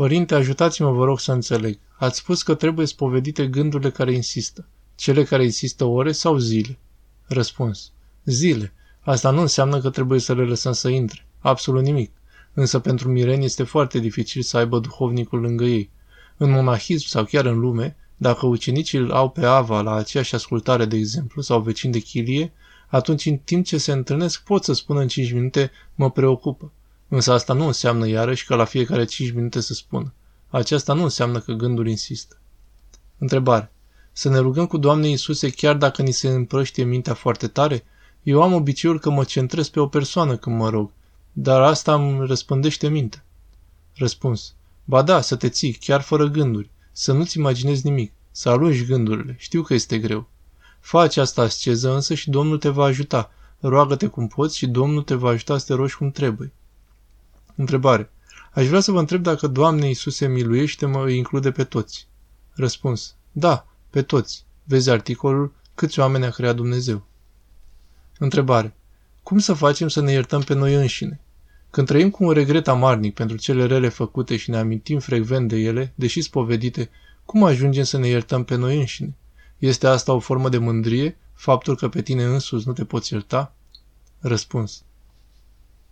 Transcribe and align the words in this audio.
Părinte, 0.00 0.34
ajutați-mă, 0.34 0.90
vă 0.90 1.04
rog 1.04 1.20
să 1.20 1.32
înțeleg. 1.32 1.78
Ați 1.98 2.18
spus 2.18 2.42
că 2.42 2.54
trebuie 2.54 2.86
spovedite 2.86 3.46
gândurile 3.46 3.90
care 3.90 4.12
insistă. 4.12 4.66
Cele 4.94 5.24
care 5.24 5.44
insistă 5.44 5.84
ore 5.84 6.12
sau 6.12 6.38
zile? 6.38 6.78
Răspuns. 7.26 7.92
Zile. 8.24 8.72
Asta 9.00 9.30
nu 9.30 9.40
înseamnă 9.40 9.80
că 9.80 9.90
trebuie 9.90 10.20
să 10.20 10.34
le 10.34 10.44
lăsăm 10.44 10.72
să 10.72 10.88
intre. 10.88 11.26
Absolut 11.38 11.82
nimic. 11.82 12.12
Însă 12.54 12.78
pentru 12.78 13.08
mireni 13.08 13.44
este 13.44 13.62
foarte 13.62 13.98
dificil 13.98 14.42
să 14.42 14.56
aibă 14.56 14.78
duhovnicul 14.78 15.40
lângă 15.40 15.64
ei. 15.64 15.90
În 16.36 16.50
monahism 16.50 17.06
sau 17.06 17.24
chiar 17.24 17.44
în 17.44 17.58
lume, 17.58 17.96
dacă 18.16 18.46
ucenicii 18.46 18.98
îl 18.98 19.10
au 19.10 19.30
pe 19.30 19.44
Ava 19.46 19.80
la 19.80 19.94
aceeași 19.94 20.34
ascultare, 20.34 20.84
de 20.84 20.96
exemplu, 20.96 21.42
sau 21.42 21.60
vecin 21.60 21.90
de 21.90 21.98
chilie, 21.98 22.52
atunci 22.88 23.26
în 23.26 23.36
timp 23.36 23.64
ce 23.64 23.78
se 23.78 23.92
întâlnesc 23.92 24.42
pot 24.42 24.64
să 24.64 24.72
spună 24.72 25.00
în 25.00 25.08
5 25.08 25.32
minute 25.32 25.70
mă 25.94 26.10
preocupă. 26.10 26.72
Însă 27.12 27.32
asta 27.32 27.52
nu 27.52 27.66
înseamnă 27.66 28.08
iarăși 28.08 28.46
că 28.46 28.54
la 28.54 28.64
fiecare 28.64 29.04
5 29.04 29.32
minute 29.32 29.60
să 29.60 29.74
spună. 29.74 30.12
Aceasta 30.48 30.92
nu 30.92 31.02
înseamnă 31.02 31.40
că 31.40 31.52
gândul 31.52 31.88
insistă. 31.88 32.36
Întrebare. 33.18 33.72
Să 34.12 34.28
ne 34.28 34.38
rugăm 34.38 34.66
cu 34.66 34.76
Doamne 34.76 35.08
Iisuse 35.08 35.50
chiar 35.50 35.76
dacă 35.76 36.02
ni 36.02 36.12
se 36.12 36.28
împrăștie 36.28 36.84
mintea 36.84 37.14
foarte 37.14 37.46
tare? 37.46 37.84
Eu 38.22 38.42
am 38.42 38.52
obiceiul 38.52 38.98
că 38.98 39.10
mă 39.10 39.24
centrez 39.24 39.68
pe 39.68 39.80
o 39.80 39.86
persoană 39.86 40.36
când 40.36 40.56
mă 40.56 40.68
rog, 40.68 40.90
dar 41.32 41.60
asta 41.60 41.94
îmi 41.94 42.26
răspândește 42.26 42.88
mintea. 42.88 43.24
Răspuns. 43.94 44.54
Ba 44.84 45.02
da, 45.02 45.20
să 45.20 45.36
te 45.36 45.48
ții, 45.48 45.72
chiar 45.72 46.00
fără 46.00 46.26
gânduri, 46.26 46.70
să 46.92 47.12
nu-ți 47.12 47.38
imaginezi 47.38 47.86
nimic, 47.86 48.12
să 48.30 48.48
alungi 48.48 48.84
gândurile, 48.84 49.36
știu 49.38 49.62
că 49.62 49.74
este 49.74 49.98
greu. 49.98 50.28
Fă 50.80 50.98
această 51.00 51.40
asceză 51.40 51.94
însă 51.94 52.14
și 52.14 52.30
Domnul 52.30 52.58
te 52.58 52.68
va 52.68 52.84
ajuta. 52.84 53.30
Roagă-te 53.60 54.06
cum 54.06 54.26
poți 54.26 54.56
și 54.56 54.66
Domnul 54.66 55.02
te 55.02 55.14
va 55.14 55.28
ajuta 55.28 55.58
să 55.58 55.66
te 55.66 55.74
rogi 55.74 55.96
cum 55.96 56.10
trebuie. 56.10 56.52
Întrebare. 57.60 58.10
Aș 58.52 58.66
vrea 58.66 58.80
să 58.80 58.92
vă 58.92 58.98
întreb 58.98 59.22
dacă 59.22 59.46
Doamne 59.46 59.86
Iisuse 59.86 60.28
miluiește 60.28 60.86
mă 60.86 61.04
îi 61.04 61.16
include 61.16 61.50
pe 61.50 61.64
toți. 61.64 62.08
Răspuns. 62.52 63.14
Da, 63.32 63.66
pe 63.90 64.02
toți. 64.02 64.44
Vezi 64.64 64.90
articolul 64.90 65.52
Câți 65.74 65.98
oameni 65.98 66.24
a 66.24 66.30
creat 66.30 66.56
Dumnezeu. 66.56 67.06
Întrebare. 68.18 68.74
Cum 69.22 69.38
să 69.38 69.52
facem 69.52 69.88
să 69.88 70.00
ne 70.00 70.12
iertăm 70.12 70.40
pe 70.40 70.54
noi 70.54 70.74
înșine? 70.74 71.20
Când 71.70 71.86
trăim 71.86 72.10
cu 72.10 72.24
un 72.24 72.32
regret 72.32 72.68
amarnic 72.68 73.14
pentru 73.14 73.36
cele 73.36 73.66
rele 73.66 73.88
făcute 73.88 74.36
și 74.36 74.50
ne 74.50 74.56
amintim 74.56 74.98
frecvent 74.98 75.48
de 75.48 75.56
ele, 75.56 75.92
deși 75.94 76.20
spovedite, 76.20 76.90
cum 77.24 77.42
ajungem 77.42 77.84
să 77.84 77.98
ne 77.98 78.08
iertăm 78.08 78.44
pe 78.44 78.54
noi 78.54 78.78
înșine? 78.78 79.16
Este 79.58 79.86
asta 79.86 80.12
o 80.12 80.18
formă 80.18 80.48
de 80.48 80.58
mândrie, 80.58 81.18
faptul 81.34 81.76
că 81.76 81.88
pe 81.88 82.02
tine 82.02 82.24
însuți 82.24 82.66
nu 82.66 82.72
te 82.72 82.84
poți 82.84 83.12
ierta? 83.12 83.54
Răspuns. 84.18 84.84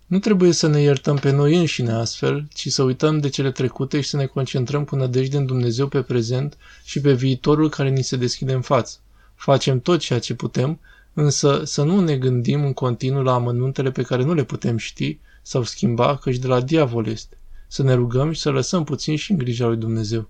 Nu 0.09 0.19
trebuie 0.19 0.53
să 0.53 0.67
ne 0.67 0.81
iertăm 0.81 1.17
pe 1.17 1.31
noi 1.31 1.57
înșine 1.57 1.93
astfel, 1.93 2.47
ci 2.55 2.69
să 2.69 2.83
uităm 2.83 3.19
de 3.19 3.29
cele 3.29 3.51
trecute 3.51 4.01
și 4.01 4.09
să 4.09 4.17
ne 4.17 4.27
concentrăm 4.27 4.85
cu 4.85 4.97
nădejde 4.97 5.37
în 5.37 5.47
Dumnezeu 5.47 5.89
pe 5.89 6.03
prezent 6.03 6.57
și 6.85 7.01
pe 7.01 7.13
viitorul 7.13 7.69
care 7.69 7.89
ni 7.89 8.03
se 8.03 8.17
deschide 8.17 8.53
în 8.53 8.61
față. 8.61 8.99
Facem 9.35 9.81
tot 9.81 9.99
ceea 10.01 10.19
ce 10.19 10.35
putem, 10.35 10.81
însă 11.13 11.63
să 11.65 11.83
nu 11.83 12.01
ne 12.01 12.17
gândim 12.17 12.65
în 12.65 12.73
continuu 12.73 13.23
la 13.23 13.35
amănuntele 13.35 13.91
pe 13.91 14.03
care 14.03 14.25
nu 14.25 14.35
le 14.35 14.45
putem 14.45 14.77
ști 14.77 15.19
sau 15.43 15.63
schimba, 15.63 16.17
căci 16.17 16.37
de 16.37 16.47
la 16.47 16.61
diavol 16.61 17.07
este. 17.07 17.37
Să 17.67 17.83
ne 17.83 17.95
rugăm 17.95 18.33
și 18.33 18.41
să 18.41 18.51
lăsăm 18.51 18.85
puțin 18.85 19.17
și 19.17 19.31
în 19.31 19.39
grija 19.39 19.67
lui 19.67 19.77
Dumnezeu. 19.77 20.29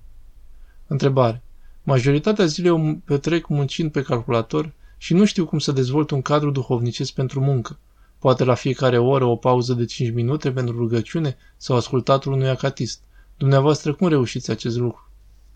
Întrebare. 0.87 1.43
Majoritatea 1.83 2.45
zilei 2.47 2.71
o 2.71 2.95
petrec 3.05 3.47
muncind 3.47 3.93
pe 3.93 4.03
calculator 4.03 4.73
și 4.97 5.15
nu 5.15 5.25
știu 5.25 5.47
cum 5.47 5.59
să 5.59 5.73
dezvolt 5.73 6.11
un 6.11 6.23
cadru 6.23 6.51
duhovnicesc 6.51 7.13
pentru 7.13 7.41
muncă. 7.41 7.79
Poate 8.19 8.45
la 8.45 8.55
fiecare 8.55 8.99
oră 8.99 9.25
o 9.25 9.37
pauză 9.37 9.75
de 9.75 9.85
5 9.85 10.15
minute 10.15 10.53
pentru 10.53 10.77
rugăciune 10.77 11.37
sau 11.57 11.77
ascultatul 11.77 12.33
unui 12.33 12.49
acatist. 12.49 13.01
Dumneavoastră 13.37 13.95
cum 13.95 14.09
reușiți 14.09 14.51
acest 14.51 14.77
lucru? 14.77 15.11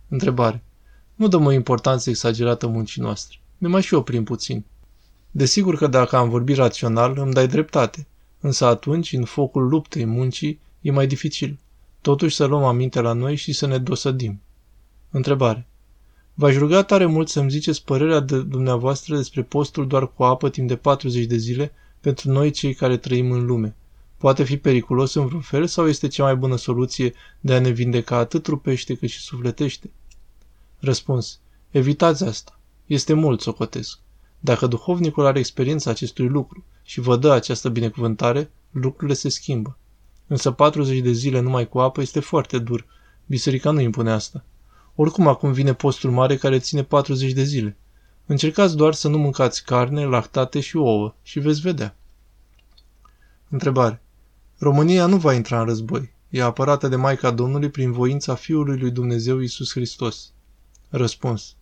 Întrebare. 0.09 0.63
Nu 1.15 1.29
dăm 1.29 1.45
o 1.47 1.53
importanță 1.53 2.11
exagerată 2.11 2.67
muncii 2.67 3.03
noastre. 3.03 3.41
Ne 3.59 3.69
mai 3.69 3.83
și 3.83 3.95
oprim 3.95 4.25
puțin. 4.25 4.65
Desigur 5.31 5.77
că 5.77 5.87
dacă 5.87 6.17
am 6.17 6.29
vorbit 6.29 6.57
rațional, 6.57 7.19
îmi 7.19 7.33
dai 7.33 7.49
dreptate. 7.49 8.07
Însă 8.41 8.65
atunci, 8.65 9.13
în 9.13 9.25
focul 9.25 9.69
luptei 9.69 10.05
muncii, 10.05 10.61
e 10.81 10.91
mai 10.91 11.07
dificil. 11.07 11.59
Totuși 12.01 12.37
să 12.37 12.45
luăm 12.45 12.65
aminte 12.65 13.01
la 13.01 13.13
noi 13.13 13.37
și 13.37 13.53
să 13.53 13.67
ne 13.67 13.79
dosădim. 13.79 14.41
Întrebare. 15.11 15.67
V-aș 16.35 16.57
ruga 16.57 16.83
tare 16.83 17.07
mult 17.07 17.29
să-mi 17.29 17.51
ziceți 17.51 17.85
părerea 17.85 18.21
de 18.21 18.43
dumneavoastră 18.43 19.17
despre 19.17 19.43
postul 19.43 19.87
doar 19.87 20.13
cu 20.13 20.23
apă 20.23 20.49
timp 20.51 20.69
de 20.69 20.77
40 20.77 21.25
de 21.25 21.37
zile 21.37 21.73
pentru 22.03 22.31
noi 22.31 22.51
cei 22.51 22.75
care 22.75 22.97
trăim 22.97 23.31
în 23.31 23.47
lume. 23.47 23.77
Poate 24.17 24.45
fi 24.45 24.57
periculos 24.57 25.15
în 25.15 25.27
vreun 25.27 25.41
fel 25.41 25.67
sau 25.67 25.89
este 25.89 26.09
cea 26.09 26.23
mai 26.23 26.37
bună 26.37 26.57
soluție 26.57 27.13
de 27.41 27.55
a 27.55 27.61
ne 27.61 27.71
vindeca 27.71 28.17
atât 28.17 28.43
trupește 28.43 28.95
cât 28.95 29.09
și 29.09 29.21
sufletește? 29.21 29.91
Răspuns. 30.79 31.41
Evitați 31.71 32.25
asta. 32.25 32.61
Este 32.87 33.13
mult, 33.13 33.41
socotesc. 33.41 33.99
Dacă 34.41 34.67
duhovnicul 34.67 35.27
are 35.27 35.39
experiența 35.39 35.91
acestui 35.91 36.29
lucru 36.29 36.65
și 36.83 37.01
vă 37.01 37.17
dă 37.17 37.31
această 37.31 37.69
binecuvântare, 37.69 38.51
lucrurile 38.71 39.15
se 39.15 39.29
schimbă. 39.29 39.79
Însă 40.27 40.51
40 40.51 40.99
de 40.99 41.13
zile 41.13 41.41
numai 41.41 41.69
cu 41.69 41.79
apă 41.79 42.01
este 42.01 42.21
foarte 42.21 42.59
dur. 42.59 42.87
Biserica 43.27 43.71
nu 43.71 43.81
impune 43.81 44.11
asta. 44.11 44.45
Oricum 44.95 45.27
acum 45.27 45.53
vine 45.53 45.75
postul 45.75 46.11
mare 46.11 46.37
care 46.37 46.59
ține 46.59 46.83
40 46.83 47.33
de 47.33 47.43
zile. 47.43 47.77
Încercați 48.27 48.77
doar 48.77 48.95
să 48.95 49.09
nu 49.09 49.19
mâncați 49.19 49.65
carne, 49.65 50.05
lactate 50.05 50.61
și 50.61 50.77
ouă 50.77 51.15
și 51.23 51.41
veți 51.41 51.61
vedea. 51.61 51.97
Întrebare. 53.49 54.03
România 54.59 55.07
nu 55.07 55.17
va 55.17 55.35
intra 55.35 55.61
în 55.61 55.67
război. 55.67 56.11
E 56.29 56.43
apărată 56.43 56.89
de 56.89 56.97
Maica 56.97 57.31
Domnului 57.31 57.71
prin 57.71 57.93
voința 57.93 58.35
Fiului 58.35 58.79
lui 58.79 58.91
Dumnezeu 58.91 59.39
Isus 59.39 59.71
Hristos. 59.73 60.31
Răspuns. 60.89 61.55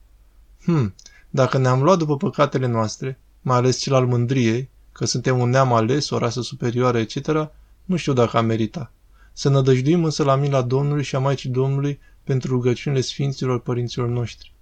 Hmm, 0.62 0.94
dacă 1.30 1.58
ne-am 1.58 1.82
luat 1.82 1.98
după 1.98 2.16
păcatele 2.16 2.66
noastre, 2.66 3.18
mai 3.40 3.56
ales 3.56 3.78
cel 3.78 3.94
al 3.94 4.06
mândriei, 4.06 4.68
că 4.92 5.04
suntem 5.04 5.38
un 5.38 5.50
neam 5.50 5.72
ales, 5.72 6.10
o 6.10 6.18
rasă 6.18 6.42
superioară, 6.42 6.98
etc., 6.98 7.50
nu 7.84 7.96
știu 7.96 8.12
dacă 8.12 8.36
am 8.36 8.46
merita. 8.46 8.92
Să 9.32 9.48
nădăjduim 9.48 10.04
însă 10.04 10.22
la 10.22 10.34
mila 10.34 10.62
Domnului 10.62 11.02
și 11.02 11.16
a 11.16 11.18
Maicii 11.18 11.50
Domnului 11.50 12.00
pentru 12.24 12.50
rugăciunile 12.52 13.00
Sfinților 13.00 13.60
Părinților 13.60 14.08
noștri. 14.08 14.52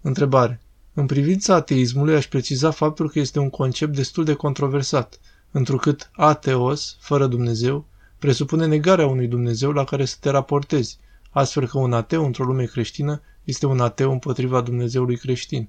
Întrebare. 0.00 0.60
În 0.98 1.06
privința 1.06 1.54
ateismului 1.54 2.14
aș 2.14 2.26
preciza 2.26 2.70
faptul 2.70 3.10
că 3.10 3.18
este 3.18 3.38
un 3.38 3.50
concept 3.50 3.94
destul 3.94 4.24
de 4.24 4.34
controversat, 4.34 5.20
întrucât 5.50 6.10
ateos, 6.12 6.96
fără 7.00 7.26
Dumnezeu, 7.26 7.86
presupune 8.18 8.66
negarea 8.66 9.06
unui 9.06 9.26
Dumnezeu 9.26 9.72
la 9.72 9.84
care 9.84 10.04
să 10.04 10.16
te 10.20 10.30
raportezi, 10.30 10.98
astfel 11.30 11.66
că 11.66 11.78
un 11.78 11.92
ateu 11.92 12.24
într-o 12.24 12.44
lume 12.44 12.64
creștină 12.64 13.20
este 13.44 13.66
un 13.66 13.80
ateu 13.80 14.12
împotriva 14.12 14.60
Dumnezeului 14.60 15.16
creștin. 15.16 15.68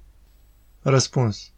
Răspuns. 0.81 1.51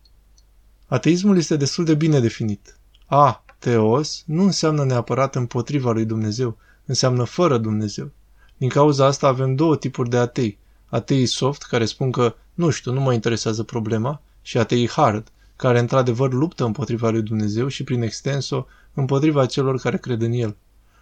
Ateismul 0.88 1.38
este 1.38 1.56
destul 1.56 1.86
de 1.86 1.96
bine 1.96 2.20
definit. 2.20 2.78
A, 3.06 3.46
teos, 3.60 4.24
nu 4.26 4.44
înseamnă 4.44 4.84
neapărat 4.84 5.36
împotriva 5.36 5.92
lui 5.92 6.06
Dumnezeu, 6.06 6.58
înseamnă 6.86 7.24
fără 7.24 7.58
Dumnezeu. 7.58 8.12
Din 8.58 8.70
cauza 8.70 9.06
asta 9.06 9.28
avem 9.28 9.56
două 9.56 9.78
tipuri 9.78 10.10
de 10.10 10.18
atei. 10.18 10.60
Ateii 10.92 11.26
soft, 11.26 11.64
care 11.64 11.86
spun 11.86 12.12
că, 12.12 12.36
nu 12.54 12.70
știu, 12.70 12.94
nu 12.94 13.02
mă 13.02 13.14
interesează 13.14 13.64
problema, 13.64 14.22
și 14.42 14.58
ateii 14.58 14.90
hard, 14.90 15.32
care 15.56 15.80
într-adevăr 15.80 16.34
luptă 16.34 16.66
împotriva 16.66 17.10
lui 17.10 17.22
Dumnezeu 17.22 17.68
și 17.68 17.84
prin 17.84 18.02
extenso 18.02 18.68
împotriva 18.94 19.46
celor 19.46 19.80
care 19.80 19.98
cred 19.98 20.22
în 20.22 20.32
el. 20.32 20.56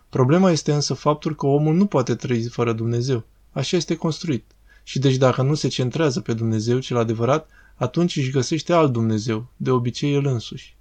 Problema 0.10 0.52
este 0.52 0.74
însă 0.74 0.94
faptul 0.94 1.36
că 1.36 1.46
omul 1.46 1.76
nu 1.76 1.86
poate 1.86 2.16
trăi 2.16 2.44
fără 2.44 2.74
Dumnezeu. 2.74 3.24
Așa 3.52 3.78
este 3.78 3.96
construit. 3.96 4.52
Și 4.84 5.00
deci 5.00 5.16
dacă 5.16 5.42
nu 5.42 5.54
se 5.54 5.68
centrează 5.68 6.20
pe 6.20 6.34
Dumnezeu 6.34 6.80
cel 6.80 6.98
adevărat, 6.98 7.50
atunci 7.76 8.16
își 8.16 8.32
găsește 8.32 8.74
alt 8.74 8.92
Dumnezeu, 8.92 9.48
de 9.58 9.72
obicei 9.72 10.14
el 10.14 10.26
însuși. 10.26 10.78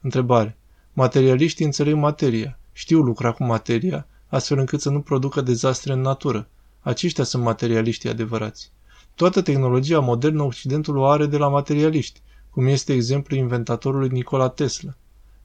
Întrebare. 0.00 0.58
Materialiștii 0.92 1.64
înțeleg 1.64 1.94
materia, 1.94 2.58
știu 2.72 3.00
lucra 3.00 3.32
cu 3.32 3.44
materia, 3.44 4.06
astfel 4.26 4.58
încât 4.58 4.80
să 4.80 4.90
nu 4.90 5.00
producă 5.00 5.40
dezastre 5.40 5.92
în 5.92 6.00
natură. 6.00 6.48
Aceștia 6.80 7.24
sunt 7.24 7.42
materialiștii 7.42 8.08
adevărați. 8.08 8.72
Toată 9.14 9.42
tehnologia 9.42 10.00
modernă 10.00 10.42
Occidentul 10.42 10.96
o 10.96 11.06
are 11.06 11.26
de 11.26 11.36
la 11.36 11.48
materialiști, 11.48 12.20
cum 12.50 12.66
este 12.66 12.92
exemplu 12.92 13.36
inventatorului 13.36 14.08
Nikola 14.08 14.48
Tesla, 14.48 14.94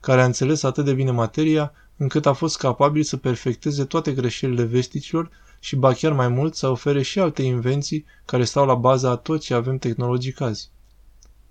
care 0.00 0.22
a 0.22 0.24
înțeles 0.24 0.62
atât 0.62 0.84
de 0.84 0.92
bine 0.92 1.10
materia 1.10 1.72
încât 1.96 2.26
a 2.26 2.32
fost 2.32 2.56
capabil 2.56 3.02
să 3.02 3.16
perfecteze 3.16 3.84
toate 3.84 4.12
greșelile 4.12 4.62
vesticilor 4.62 5.30
și 5.60 5.76
ba 5.76 5.92
chiar 5.92 6.12
mai 6.12 6.28
mult 6.28 6.54
să 6.54 6.68
ofere 6.68 7.02
și 7.02 7.18
alte 7.18 7.42
invenții 7.42 8.04
care 8.24 8.44
stau 8.44 8.66
la 8.66 8.74
baza 8.74 9.10
a 9.10 9.16
tot 9.16 9.40
ce 9.40 9.54
avem 9.54 9.78
tehnologic 9.78 10.40
azi. 10.40 10.70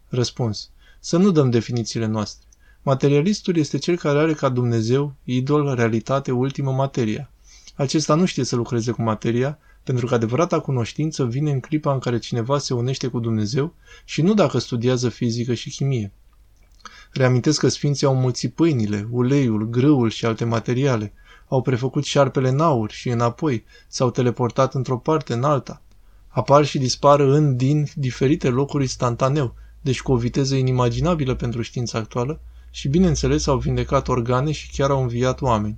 Răspuns. 0.07 0.69
Să 0.99 1.17
nu 1.17 1.31
dăm 1.31 1.49
definițiile 1.49 2.05
noastre. 2.05 2.47
Materialistul 2.81 3.57
este 3.57 3.77
cel 3.77 3.97
care 3.97 4.19
are 4.19 4.33
ca 4.33 4.49
Dumnezeu, 4.49 5.13
idol, 5.23 5.73
realitate, 5.75 6.31
ultimă 6.31 6.71
materia. 6.71 7.29
Acesta 7.75 8.15
nu 8.15 8.25
știe 8.25 8.43
să 8.43 8.55
lucreze 8.55 8.91
cu 8.91 9.01
materia, 9.01 9.59
pentru 9.85 10.05
că 10.05 10.13
adevărata 10.13 10.59
cunoștință 10.59 11.25
vine 11.25 11.51
în 11.51 11.59
clipa 11.59 11.93
în 11.93 11.99
care 11.99 12.17
cineva 12.17 12.57
se 12.57 12.73
unește 12.73 13.07
cu 13.07 13.19
Dumnezeu 13.19 13.73
și 14.05 14.21
nu 14.21 14.33
dacă 14.33 14.57
studiază 14.57 15.09
fizică 15.09 15.53
și 15.53 15.69
chimie. 15.69 16.11
Reamintesc 17.11 17.59
că 17.59 17.67
sfinții 17.67 18.07
au 18.07 18.15
mulțit 18.15 18.53
pâinile, 18.53 19.07
uleiul, 19.11 19.69
grâul 19.69 20.09
și 20.09 20.25
alte 20.25 20.45
materiale. 20.45 21.13
au 21.47 21.61
prefăcut 21.61 22.03
șarpele 22.03 22.49
în 22.49 22.59
aur 22.59 22.91
și 22.91 23.09
înapoi, 23.09 23.63
s-au 23.87 24.11
teleportat 24.11 24.73
într-o 24.73 24.97
parte 24.97 25.33
în 25.33 25.43
alta. 25.43 25.81
Apar 26.27 26.65
și 26.65 26.77
dispar 26.77 27.19
în 27.19 27.55
din 27.55 27.87
diferite 27.95 28.49
locuri 28.49 28.83
instantaneu, 28.83 29.55
deci 29.81 30.01
cu 30.01 30.11
o 30.11 30.17
viteză 30.17 30.55
inimaginabilă 30.55 31.35
pentru 31.35 31.61
știința 31.61 31.97
actuală, 31.97 32.39
și 32.71 32.87
bineînțeles 32.87 33.47
au 33.47 33.57
vindecat 33.57 34.07
organe 34.07 34.51
și 34.51 34.69
chiar 34.71 34.89
au 34.89 35.01
înviat 35.01 35.41
oameni. 35.41 35.77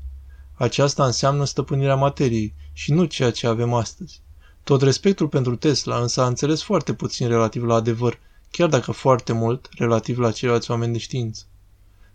Aceasta 0.58 1.06
înseamnă 1.06 1.46
stăpânirea 1.46 1.96
materiei 1.96 2.54
și 2.74 2.92
nu 2.92 3.06
ceea 3.06 3.32
ce 3.32 3.48
avem 3.48 3.74
astăzi. 3.74 4.22
Tot 4.64 4.82
respectul 4.82 5.28
pentru 5.28 5.56
Tesla 5.56 6.02
însă 6.02 6.22
a 6.22 6.28
înțeles 6.28 6.62
foarte 6.62 6.94
puțin 6.94 7.28
relativ 7.28 7.64
la 7.64 7.76
adevăr, 7.76 8.20
chiar 8.52 8.70
dacă 8.70 8.92
foarte 8.92 9.34
mult 9.34 9.70
relativ 9.72 10.20
la 10.20 10.32
ceilalți 10.32 10.72
oameni 10.72 10.94
de 10.94 11.00
știință. 11.00 11.44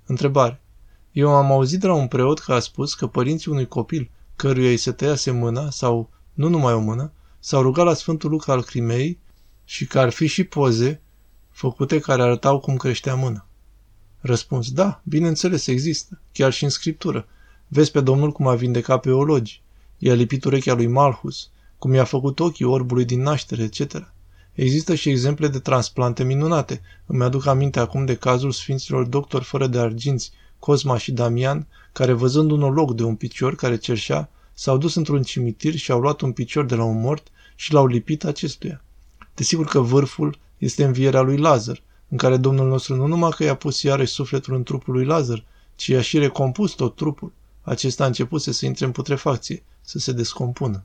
Întrebare. 0.06 0.60
Eu 1.12 1.28
am 1.34 1.52
auzit 1.52 1.80
de 1.80 1.86
la 1.86 1.94
un 1.94 2.08
preot 2.08 2.38
că 2.38 2.52
a 2.52 2.58
spus 2.58 2.94
că 2.94 3.06
părinții 3.06 3.50
unui 3.50 3.66
copil, 3.66 4.10
căruia 4.36 4.68
îi 4.68 4.76
se 4.76 4.92
tăiase 4.92 5.30
mâna 5.30 5.70
sau 5.70 6.10
nu 6.32 6.48
numai 6.48 6.72
o 6.72 6.78
mână, 6.80 7.12
s-au 7.38 7.62
rugat 7.62 7.84
la 7.84 7.94
Sfântul 7.94 8.30
Luca 8.30 8.52
al 8.52 8.62
Crimei 8.62 9.18
și 9.64 9.86
că 9.86 9.98
ar 9.98 10.10
fi 10.10 10.26
și 10.26 10.44
poze 10.44 11.00
făcute 11.50 11.98
care 12.00 12.22
arătau 12.22 12.60
cum 12.60 12.76
creștea 12.76 13.14
mâna. 13.14 13.46
Răspuns, 14.20 14.70
da, 14.70 15.00
bineînțeles, 15.04 15.66
există, 15.66 16.20
chiar 16.32 16.52
și 16.52 16.64
în 16.64 16.70
scriptură. 16.70 17.26
Vezi 17.74 17.90
pe 17.90 18.00
Domnul 18.00 18.32
cum 18.32 18.46
a 18.46 18.54
vindecat 18.54 19.00
pe 19.00 19.10
ologi. 19.10 19.62
I-a 19.98 20.14
lipit 20.14 20.44
urechea 20.44 20.74
lui 20.74 20.86
Malhus, 20.86 21.50
cum 21.78 21.94
i-a 21.94 22.04
făcut 22.04 22.40
ochii 22.40 22.64
orbului 22.64 23.04
din 23.04 23.22
naștere, 23.22 23.62
etc. 23.62 24.12
Există 24.52 24.94
și 24.94 25.08
exemple 25.08 25.48
de 25.48 25.58
transplante 25.58 26.24
minunate. 26.24 26.80
Îmi 27.06 27.22
aduc 27.22 27.46
aminte 27.46 27.80
acum 27.80 28.04
de 28.04 28.16
cazul 28.16 28.50
sfinților 28.50 29.04
doctori 29.04 29.44
fără 29.44 29.66
de 29.66 29.78
arginți, 29.78 30.32
Cosma 30.58 30.98
și 30.98 31.12
Damian, 31.12 31.66
care 31.92 32.12
văzând 32.12 32.50
un 32.50 32.62
olog 32.62 32.92
de 32.92 33.02
un 33.02 33.14
picior 33.14 33.54
care 33.54 33.76
cerșea, 33.76 34.30
s-au 34.52 34.78
dus 34.78 34.94
într-un 34.94 35.22
cimitir 35.22 35.74
și 35.74 35.90
au 35.90 36.00
luat 36.00 36.20
un 36.20 36.32
picior 36.32 36.64
de 36.64 36.74
la 36.74 36.84
un 36.84 37.00
mort 37.00 37.26
și 37.54 37.72
l-au 37.72 37.86
lipit 37.86 38.24
acestuia. 38.24 38.84
Desigur 39.34 39.66
că 39.66 39.80
vârful 39.80 40.38
este 40.58 40.84
învierea 40.84 41.20
lui 41.20 41.36
Lazar, 41.36 41.82
în 42.08 42.16
care 42.16 42.36
Domnul 42.36 42.68
nostru 42.68 42.94
nu 42.94 43.06
numai 43.06 43.30
că 43.30 43.44
i-a 43.44 43.56
pus 43.56 43.82
iarăși 43.82 44.12
sufletul 44.12 44.54
în 44.54 44.62
trupul 44.62 44.94
lui 44.94 45.04
Lazar, 45.04 45.44
ci 45.74 45.86
i-a 45.86 46.00
și 46.00 46.18
recompus 46.18 46.72
tot 46.72 46.96
trupul. 46.96 47.32
Acesta 47.62 48.04
a 48.04 48.06
început 48.06 48.42
să 48.42 48.52
se 48.52 48.66
intre 48.66 48.84
în 48.84 48.92
putrefacție, 48.92 49.62
să 49.80 49.98
se 49.98 50.12
descompună. 50.12 50.84